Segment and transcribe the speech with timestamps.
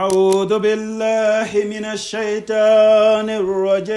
[0.00, 3.96] أعوذ بالله من الشيطان الرجيم.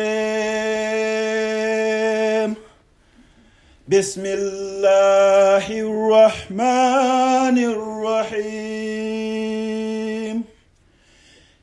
[3.87, 8.83] بسم الله الرحمن الرحيم.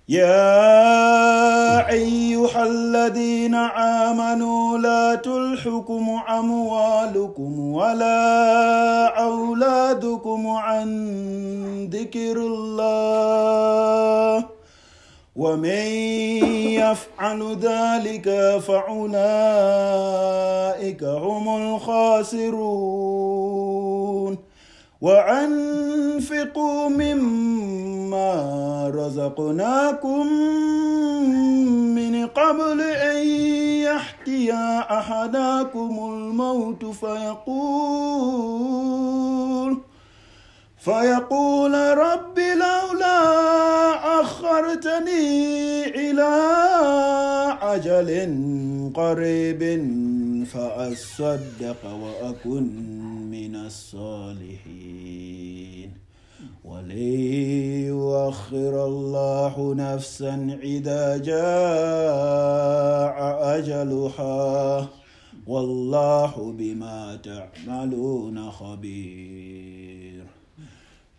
[0.09, 0.57] يا
[1.99, 3.55] أيها الذين
[4.09, 6.07] آمنوا لا تلحكم
[6.41, 8.23] أموالكم ولا
[9.29, 10.89] أولادكم عن
[11.93, 13.60] ذكر الله.
[15.37, 15.87] ومن
[16.79, 19.15] يفعل ذلك فأولئك
[21.05, 23.01] هم الخاسرون.
[25.01, 28.33] وأنفقوا مما
[28.95, 30.27] رزقناكم
[31.95, 33.27] من قبل أن
[33.83, 34.53] يحتي
[34.91, 37.91] أحدكم الموت فيقول
[40.81, 43.21] فيقول رب لولا
[44.21, 46.33] أخرتني إلى
[47.63, 48.11] أجل
[48.95, 49.63] قريب
[50.53, 52.67] فأصدق وأكن
[53.31, 54.91] من الصالحين.
[56.65, 56.99] ولن
[57.87, 61.49] يؤخر الله نفسا إذا جاء
[63.59, 64.89] أجلها.
[65.47, 69.80] والله بما تعملون خبير.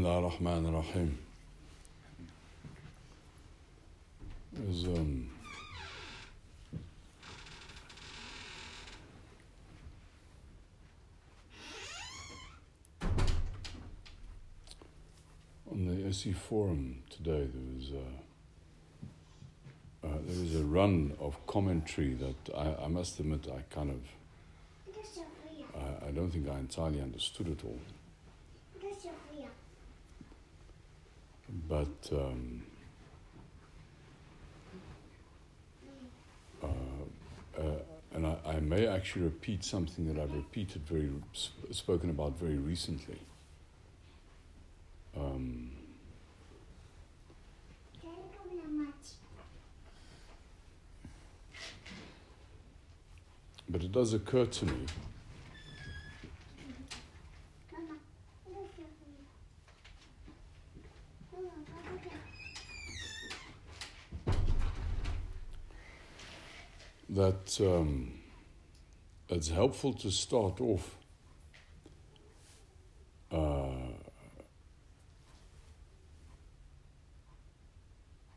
[0.00, 1.16] الله الرحمن الرحيم
[4.54, 5.28] There's, um,
[15.70, 18.06] on the SE forum today, there was a,
[20.06, 24.00] uh, there was a run of commentary that I, I must admit I kind of
[25.76, 27.78] I, I don't think I entirely understood it all.
[31.71, 32.61] But um,
[36.61, 37.61] uh, uh,
[38.13, 42.57] and I, I, may actually repeat something that I've repeated very sp- spoken about very
[42.57, 43.19] recently.
[45.15, 45.71] Um,
[53.69, 54.85] but it does occur to me
[67.57, 68.11] that um,
[69.29, 70.97] it's helpful to start off
[73.31, 73.69] uh,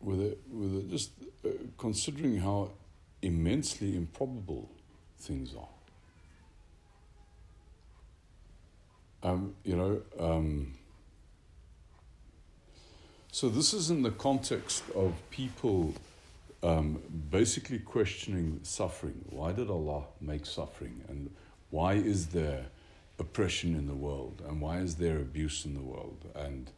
[0.01, 1.11] with, a, with a just
[1.45, 1.49] uh,
[1.79, 2.71] considering how
[3.23, 4.71] immensely improbable
[5.19, 5.69] things are.
[9.31, 10.75] Um, you know, um,
[13.33, 15.95] so this is in the context of people
[16.65, 19.25] um, basically questioning suffering.
[19.29, 21.05] Why did Allah make suffering?
[21.09, 21.31] And
[21.71, 22.67] why is there
[23.19, 24.43] oppression in the world?
[24.49, 26.25] And why is there abuse in the world?
[26.35, 26.71] And,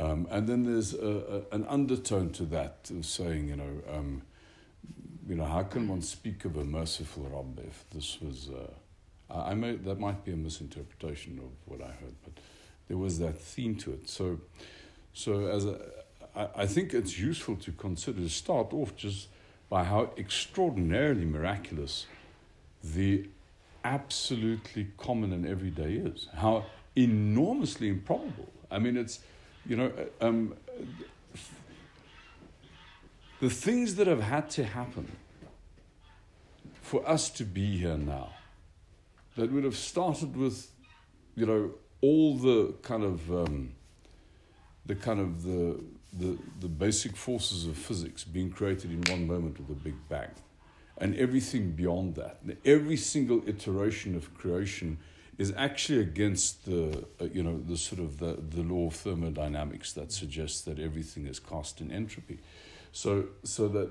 [0.00, 4.22] um, and then there's a, a, an undertone to that of saying, you know, um,
[5.28, 9.54] you know, how can one speak of a merciful Rabb if this was, uh, I
[9.54, 12.32] may, that might be a misinterpretation of what I heard, but
[12.88, 14.08] there was that theme to it.
[14.08, 14.40] So,
[15.14, 15.78] so as a,
[16.36, 19.28] I, think it's useful to consider to start off just
[19.68, 22.06] by how extraordinarily miraculous
[22.82, 23.28] the
[23.84, 26.26] absolutely common and everyday is.
[26.34, 26.66] How
[26.96, 28.48] enormously improbable.
[28.70, 29.20] I mean, it's,
[29.66, 30.54] you know, um,
[33.40, 35.10] the things that have had to happen
[36.82, 38.30] for us to be here now,
[39.36, 40.70] that would have started with,
[41.34, 41.70] you know,
[42.00, 43.72] all the kind of, um,
[44.86, 45.80] the kind of the
[46.18, 50.30] the, the basic forces of physics being created in one moment with a big bang.
[50.98, 54.98] And everything beyond that, every single iteration of creation
[55.38, 59.92] is actually against the, uh, you know, the sort of the, the law of thermodynamics
[59.94, 62.38] that suggests that everything is cast in entropy.
[62.92, 63.90] So, so that,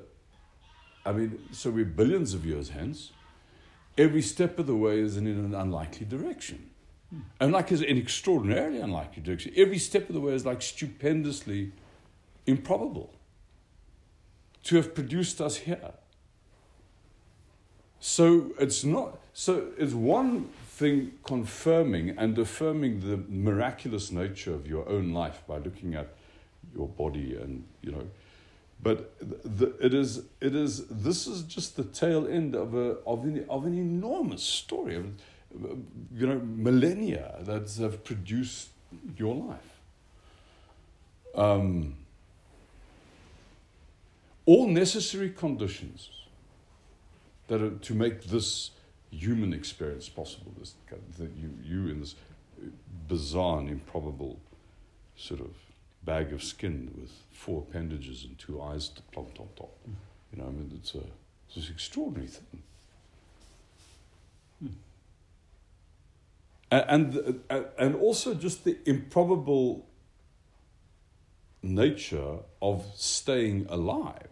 [1.06, 3.12] I mean, so we're billions of years hence,
[3.98, 6.69] every step of the way is in an unlikely direction.
[7.39, 9.54] And like is an extraordinarily unlikely direction.
[9.56, 11.71] Every step of the way is like stupendously
[12.45, 13.13] improbable
[14.63, 15.92] to have produced us here.
[18.00, 24.88] So it's not so it's one thing confirming and affirming the miraculous nature of your
[24.88, 26.13] own life by looking at
[26.75, 28.07] your body and you know
[28.81, 33.24] but the, it is it is this is just the tail end of a of
[33.24, 35.01] an, of an enormous story
[36.14, 38.70] you know millennia that have produced
[39.18, 39.74] your life
[41.36, 41.96] um,
[44.46, 46.10] all necessary conditions
[47.48, 48.72] that are to make this
[49.12, 50.54] human experience possible.
[50.60, 50.74] This
[51.18, 52.16] that you you in this
[53.08, 54.40] bizarre and improbable
[55.16, 55.52] sort of
[56.04, 59.72] bag of skin with four appendages and two eyes to plop top top.
[60.32, 61.04] You know, I mean, it's a
[61.48, 62.64] it's an extraordinary thing.
[64.64, 64.74] Mm.
[66.74, 69.86] And, uh, and, and also just the improbable
[71.62, 74.28] nature of staying alive.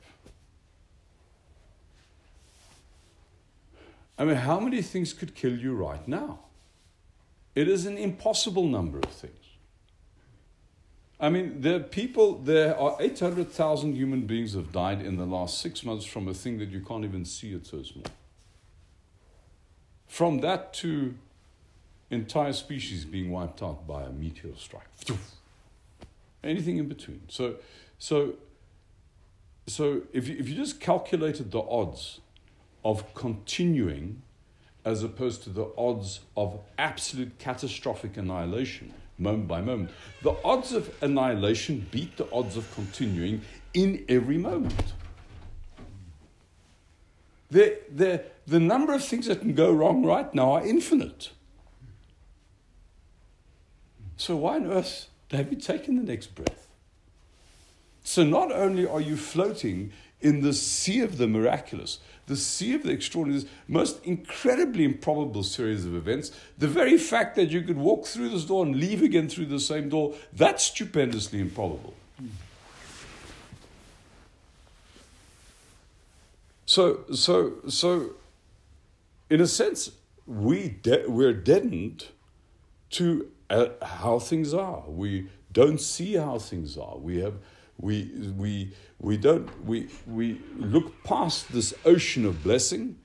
[4.18, 6.40] I mean, how many things could kill you right now?
[7.54, 9.36] It is an impossible number of things.
[11.20, 15.62] I mean, there are people, there are 800,000 human beings have died in the last
[15.62, 18.06] six months from a thing that you can't even see, it's so small.
[20.08, 21.14] From that to
[22.12, 24.84] entire species being wiped out by a meteor strike.
[26.44, 27.22] Anything in between.
[27.28, 27.56] So,
[27.98, 28.34] so,
[29.68, 32.20] so if you, if you just calculated the odds
[32.84, 34.22] of continuing
[34.84, 39.92] as opposed to the odds of absolute catastrophic annihilation, moment by moment.
[40.24, 43.42] The odds of annihilation beat the odds of continuing
[43.74, 44.94] in every moment.
[47.52, 51.32] The, the, the number of things that can go wrong right now are infinite.
[54.22, 56.68] So, why on earth have you taken the next breath?
[58.04, 61.98] So, not only are you floating in the sea of the miraculous,
[62.28, 66.32] the sea of the extraordinary, most incredibly improbable series of events.
[66.60, 69.60] The very fact that you could walk through this door and leave again through the
[69.60, 71.96] same door, that's stupendously improbable.
[76.68, 78.12] So, so, so,
[79.32, 79.90] in a sense,
[80.28, 82.10] we de- we're deadened
[82.92, 83.32] to
[83.82, 84.84] how things are.
[84.88, 86.98] We don't see how things are.
[86.98, 87.36] We have
[87.82, 92.98] we, we, we, don't, we, we look past this ocean of blessing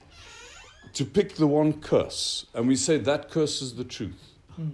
[0.93, 4.35] to pick the one curse, and we say that curse is the truth.
[4.55, 4.69] Hmm.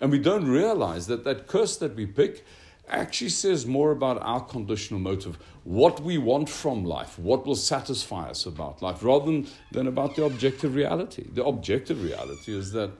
[0.00, 2.44] And we don't realize that that curse that we pick
[2.88, 8.28] actually says more about our conditional motive, what we want from life, what will satisfy
[8.28, 11.24] us about life, rather than, than about the objective reality.
[11.32, 12.90] The objective reality is that,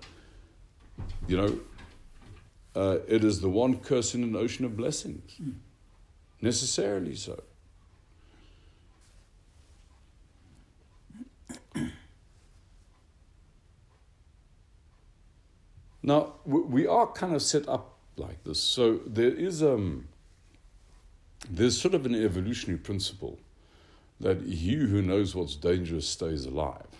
[1.29, 1.59] you know,
[2.75, 5.37] uh, it is the one curse in an ocean of blessings.
[5.41, 5.55] Mm
[6.44, 7.43] necessarily so.
[16.03, 18.61] Now, we are kind of set up like this.
[18.61, 20.06] So there is um,
[21.49, 23.38] there's sort of an evolutionary principle
[24.21, 26.93] that he who knows what's dangerous stays alive.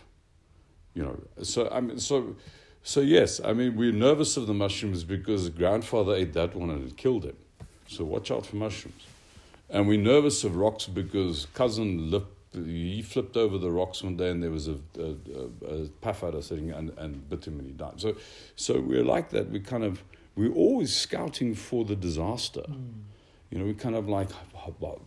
[0.95, 2.35] You know, so I mean, so
[2.85, 6.89] so yes, I mean we're nervous of the mushrooms because grandfather ate that one and
[6.89, 7.37] it killed him.
[7.89, 9.03] So watch out for mushrooms.
[9.71, 14.31] And we're nervous of rocks because cousin lip, he flipped over the rocks one day
[14.31, 15.17] and there was a, a,
[15.67, 18.01] a, a puff adder sitting and, and bit him and he died.
[18.01, 18.17] So,
[18.55, 19.51] so we're like that.
[19.51, 20.05] We kind of,
[20.37, 22.63] we're always scouting for the disaster.
[22.69, 22.93] Mm.
[23.51, 24.29] You know, we kind of like,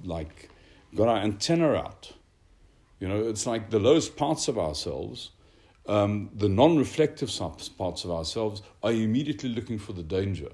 [0.04, 0.50] like
[0.96, 2.14] got our antenna out.
[3.00, 5.30] You know, it's like the lowest parts of ourselves,
[5.88, 7.32] um, the non reflective
[7.78, 10.50] parts of ourselves are immediately looking for the danger.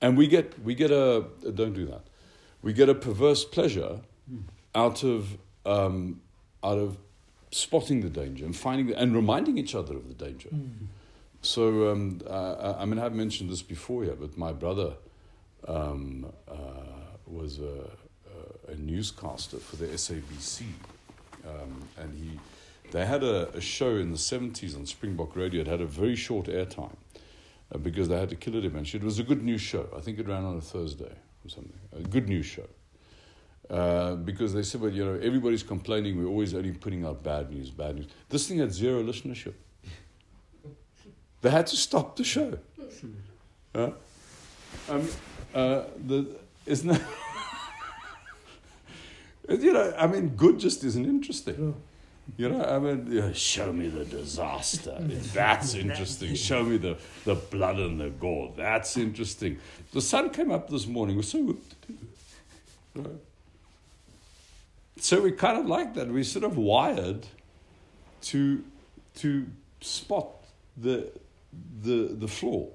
[0.00, 2.02] And we get, we get a, don't do that
[2.62, 4.00] we get a perverse pleasure
[4.74, 6.20] out of um,
[6.62, 6.98] out of
[7.50, 10.48] spotting the danger and finding the, and reminding each other of the danger.
[10.50, 10.86] Mm.
[11.40, 14.94] So um, uh, I mean, I've mentioned this before here, but my brother
[15.66, 16.54] um, uh,
[17.26, 17.90] was a,
[18.70, 20.62] a, newscaster for the SABC,
[21.46, 22.38] um, and he
[22.90, 25.60] they had a, a, show in the seventies on Springbok Radio.
[25.60, 26.96] It had a very short airtime
[27.72, 29.02] uh, because they had to kill it eventually.
[29.02, 29.88] It was a good news show.
[29.96, 31.12] I think it ran on a Thursday
[31.44, 32.66] or something, a good news show.
[33.70, 37.50] Uh, because they said, well, you know, everybody's complaining, we're always only putting out bad
[37.50, 38.06] news, bad news.
[38.30, 39.52] This thing had zero listenership.
[41.42, 42.58] They had to stop the show.
[43.74, 43.90] Uh,
[44.88, 45.08] um,
[45.54, 47.02] uh, the, isn't that,
[49.60, 51.74] you know, I mean, good just isn't interesting.
[52.36, 54.96] You know, I mean, yeah, show me the disaster.
[55.00, 56.34] That's interesting.
[56.34, 58.52] Show me the, the blood and the gore.
[58.56, 59.58] That's interesting.
[59.92, 61.16] The sun came up this morning.
[61.16, 61.56] Was so.
[65.00, 66.08] So we kind of like that.
[66.08, 67.26] We're sort of wired
[68.22, 68.64] to
[69.16, 69.46] to
[69.80, 70.28] spot
[70.76, 71.10] the
[71.82, 72.68] the the flaw,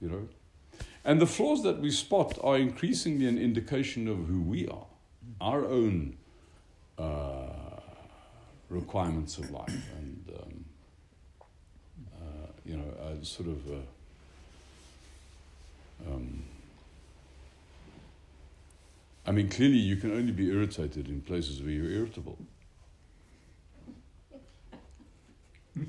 [0.00, 0.28] you know.
[1.04, 4.86] And the flaws that we spot are increasingly an indication of who we are,
[5.40, 6.16] our own
[6.96, 7.61] uh,
[8.72, 10.64] requirements of life, and um,
[12.14, 13.58] uh, you know, uh, sort of.
[16.06, 16.44] Um,
[19.24, 22.38] I mean, clearly, you can only be irritated in places where you're irritable.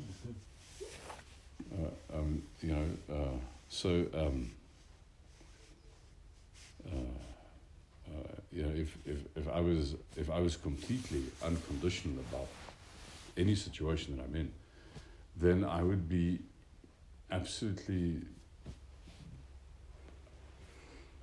[1.74, 3.38] Uh, um, you know, uh,
[3.68, 4.06] so.
[4.14, 4.52] Um,
[6.86, 6.98] uh,
[8.08, 12.48] uh, you know, if, if, if I was if I was completely unconditional about
[13.38, 14.52] any situation that I'm in,
[15.36, 16.40] then I would be
[17.32, 18.22] absolutely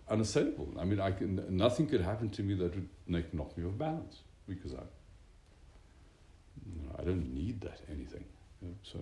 [0.08, 0.74] unassailable.
[0.78, 3.78] I mean, I can nothing could happen to me that would make knock me off
[3.78, 4.82] balance because I
[6.66, 8.24] you know, I don't need that anything.
[8.60, 8.98] You know, so.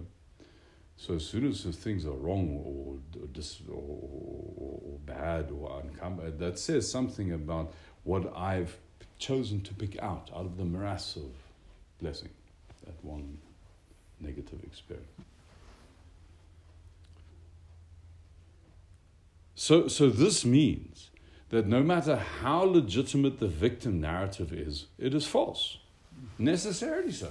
[1.00, 2.98] So as soon as things are wrong or,
[3.32, 7.72] dis, or, or, or bad or uncomfortable, uh, that says something about
[8.02, 8.76] what I've
[9.18, 11.30] chosen to pick out out of the morass of
[12.00, 12.30] blessing,
[12.88, 13.38] that one
[14.20, 15.06] negative experience.
[19.54, 21.10] So, so this means
[21.50, 25.78] that no matter how legitimate the victim narrative is, it is false,
[26.38, 27.30] necessarily so.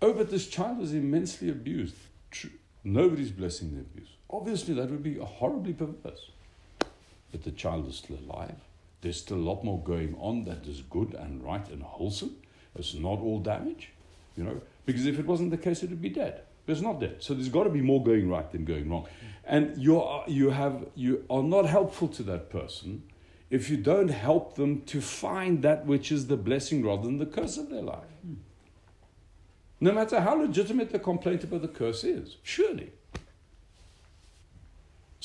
[0.00, 1.96] Oh, but this child was immensely abused.
[2.30, 2.50] True.
[2.84, 4.08] Nobody's blessing the abuse.
[4.30, 6.30] Obviously, that would be horribly perverse.
[7.32, 8.54] But the child is still alive.
[9.00, 12.36] There's still a lot more going on that is good and right and wholesome.
[12.74, 13.92] It's not all damage,
[14.36, 16.42] you know, because if it wasn't the case, it would be dead.
[16.66, 17.16] But it's not dead.
[17.20, 19.06] So there's got to be more going right than going wrong.
[19.44, 23.04] And you are, you, have, you are not helpful to that person
[23.50, 27.26] if you don't help them to find that which is the blessing rather than the
[27.26, 28.12] curse of their life.
[28.22, 28.34] Hmm.
[29.80, 32.92] No matter how legitimate the complaint about the curse is, surely.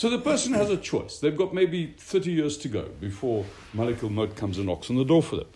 [0.03, 1.19] So the person has a choice.
[1.19, 5.05] They've got maybe 30 years to go before Malakul Maut comes and knocks on the
[5.05, 5.48] door for them.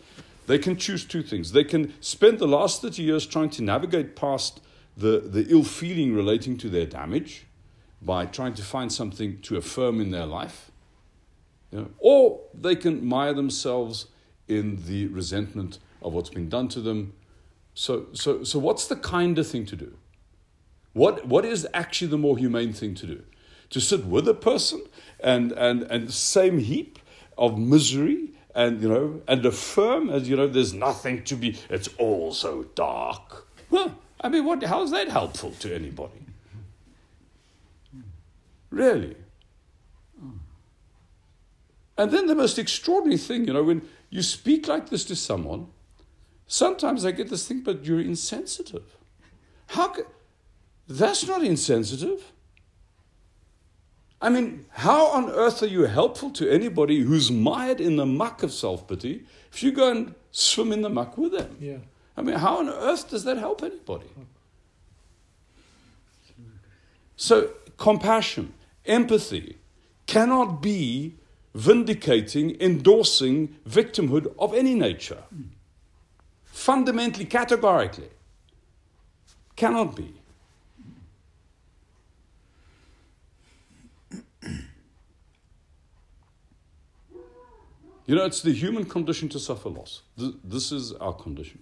[0.46, 1.52] They can choose two things.
[1.52, 4.62] They can spend the last 30 years trying to navigate past
[4.96, 7.46] the, the ill feeling relating to their damage
[8.02, 10.72] by trying to find something to affirm in their life.
[11.70, 14.06] You know, or they can mire themselves
[14.48, 17.12] in the resentment of what's been done to them
[17.74, 19.98] so, so, so what's the kinder thing to do?
[20.94, 23.24] What, what is actually the more humane thing to do?
[23.72, 24.84] To sit with a person
[25.20, 27.00] and, and, and same heap
[27.38, 31.90] of misery and, you know, and affirm as, you know, there's nothing to be, it's
[31.98, 33.48] all so dark.
[33.70, 36.26] Well, I mean, what, how is that helpful to anybody?
[38.70, 39.16] Really?
[41.98, 45.68] And then the most extraordinary thing, you know, when you speak like this to someone,
[46.48, 48.98] Sometimes I get this thing, but you're insensitive.
[49.68, 50.06] How can,
[50.88, 52.32] that's not insensitive.
[54.22, 58.42] I mean, how on earth are you helpful to anybody who's mired in the muck
[58.42, 61.56] of self pity if you go and swim in the muck with them?
[61.60, 61.78] Yeah.
[62.16, 64.08] I mean, how on earth does that help anybody?
[67.16, 68.54] So, compassion,
[68.86, 69.58] empathy
[70.08, 71.16] cannot be
[71.54, 75.24] vindicating, endorsing victimhood of any nature
[76.58, 78.10] fundamentally, categorically.
[79.56, 80.17] Cannot be.
[88.08, 90.02] You know, it's the human condition to suffer loss.
[90.18, 91.60] This is our condition.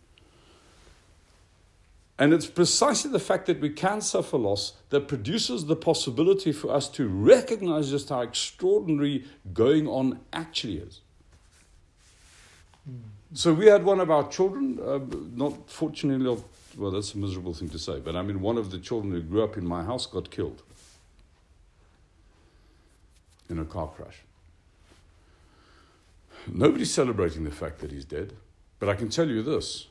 [2.17, 6.71] And it's precisely the fact that we can suffer loss that produces the possibility for
[6.71, 11.01] us to recognize just how extraordinary going on actually is.
[12.89, 12.99] Mm.
[13.33, 14.99] So we had one of our children, uh,
[15.35, 16.41] not fortunately,
[16.77, 19.21] well, that's a miserable thing to say, but I mean, one of the children who
[19.21, 20.61] grew up in my house got killed
[23.49, 24.21] in a car crash.
[26.51, 28.33] Nobody's celebrating the fact that he's dead,
[28.79, 29.87] but I can tell you this.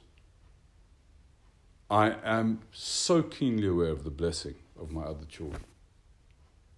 [1.91, 5.63] I am so keenly aware of the blessing of my other children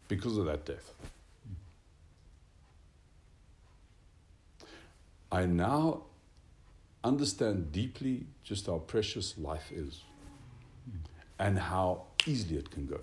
[0.09, 0.92] because of that death.
[5.30, 6.02] I now
[7.04, 10.02] understand deeply just how precious life is
[11.38, 13.00] and how easily it can go.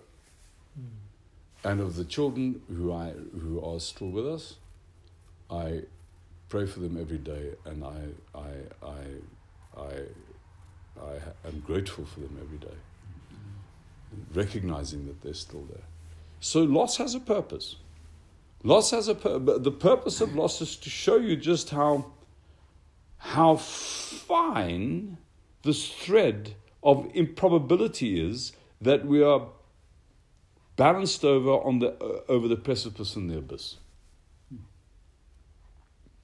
[1.63, 4.55] And of the children who, I, who are still with us,
[5.49, 5.83] I
[6.53, 9.93] pray for them every day, and I, I, I, I,
[11.01, 12.77] I am grateful for them every day,
[14.35, 15.87] recognizing that they're still there.
[16.41, 17.77] So loss has a purpose.
[18.61, 22.11] Loss has a pur- the purpose of loss is to show you just how
[23.17, 25.17] how fine
[25.63, 29.47] this thread of improbability is that we are
[30.75, 33.77] balanced over on the uh, over the precipice and the abyss.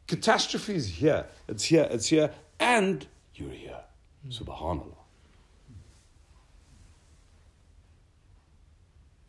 [0.10, 1.28] Catastrophe is here.
[1.48, 1.88] It's here.
[1.92, 3.82] It's here, and you're here.
[4.24, 4.30] Hmm.
[4.32, 4.96] Subhanallah.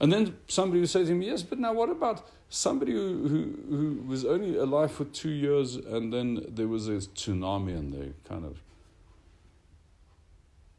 [0.00, 3.76] And then somebody would say to him, Yes, but now what about somebody who, who,
[3.76, 8.12] who was only alive for two years and then there was a tsunami and they
[8.26, 8.62] kind of.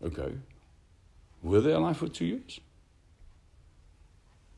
[0.03, 0.34] Okay.
[1.43, 2.60] Were they alive for two years?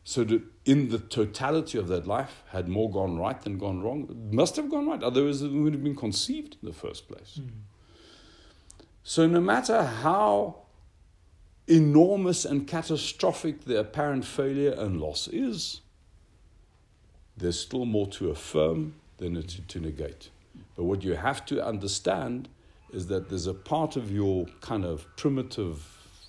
[0.05, 4.07] So, that in the totality of that life, had more gone right than gone wrong?
[4.09, 7.39] It must have gone right, otherwise, it would have been conceived in the first place.
[7.41, 7.49] Mm.
[9.03, 10.63] So, no matter how
[11.67, 15.81] enormous and catastrophic the apparent failure and loss is,
[17.37, 20.29] there's still more to affirm than to, to negate.
[20.75, 22.49] But what you have to understand
[22.91, 25.85] is that there's a part of your kind of primitive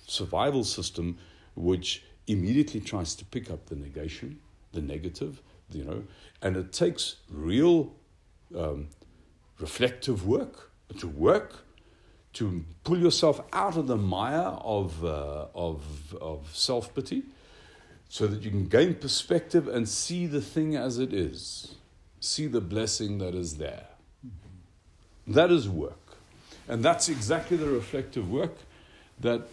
[0.07, 1.17] survival system
[1.55, 4.39] which immediately tries to pick up the negation,
[4.73, 5.41] the negative,
[5.71, 6.03] you know,
[6.41, 7.93] and it takes real
[8.55, 8.87] um,
[9.59, 11.65] reflective work to work
[12.33, 17.23] to pull yourself out of the mire of, uh, of, of self pity
[18.09, 21.75] so that you can gain perspective and see the thing as it is,
[22.19, 23.87] see the blessing that is there.
[25.25, 26.17] That is work.
[26.67, 28.55] And that's exactly the reflective work
[29.21, 29.43] that,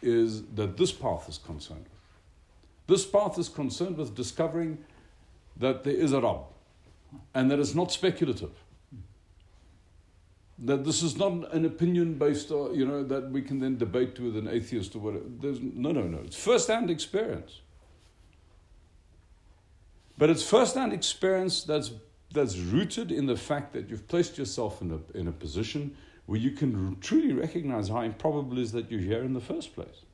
[0.00, 1.86] is, that this path is concerned.
[2.90, 4.78] This path is concerned with discovering
[5.56, 6.40] that there is a Rabb
[7.34, 8.50] and that it's not speculative
[10.62, 14.20] that this is not an opinion based on, you know, that we can then debate
[14.20, 15.24] with an atheist or whatever.
[15.40, 16.18] There's, no, no, no.
[16.18, 17.60] It's first hand experience.
[20.18, 21.92] But it's first hand experience that's,
[22.32, 26.38] that's rooted in the fact that you've placed yourself in a, in a position where
[26.38, 30.04] you can truly recognize how improbable it is that you're here in the first place.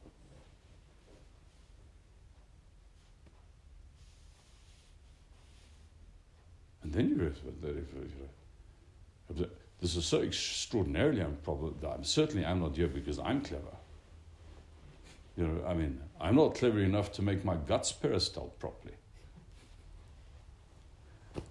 [7.04, 7.32] You
[9.80, 11.74] this is so extraordinarily improbable.
[11.88, 13.64] I'm, certainly I'm not here because I'm clever.
[15.36, 18.94] You know, I mean, I'm not clever enough to make my guts peristalt properly.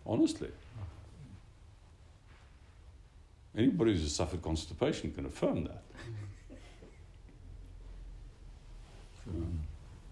[0.06, 0.50] Honestly.
[3.56, 5.84] Anybody who's suffered constipation can affirm that.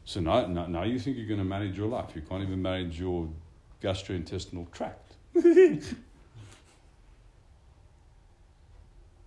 [0.06, 2.12] So now, now, now you think you're going to manage your life.
[2.16, 3.28] You can't even manage your
[3.82, 5.03] gastrointestinal tract.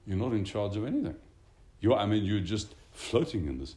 [0.06, 1.16] You're not in charge of anything.
[1.80, 3.74] You're, I mean, you're just floating in this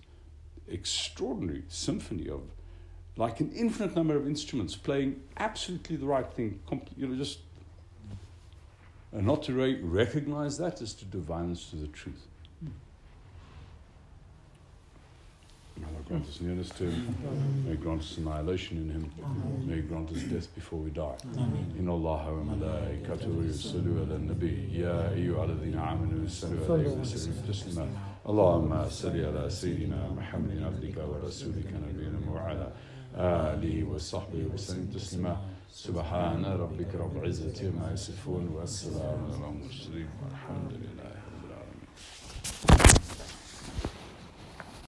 [0.68, 2.42] extraordinary symphony of
[3.18, 6.60] like an infinite number of instruments playing absolutely the right thing.
[6.96, 7.40] You know, just
[9.12, 12.28] and not to re- recognize that is to do violence to the truth.
[15.79, 17.15] May Allah grant us nearness to Him.
[17.69, 19.05] May grant us annihilation in Him.
[19.67, 21.19] May grant us death before we die.
[21.81, 27.89] إن الله وملائكته يصلوا على النبي يا أيها الذين آمنوا صلوا عليه وسلموا تسليما
[28.29, 32.73] اللهم صل على سيدنا محمد عبدك ورسولك نبينا وعلى
[33.17, 35.37] آله وصحبه وسلم تسليما
[35.71, 41.15] سبحان ربك رب العزة عما يصفون والسلام على المرسلين والحمد لله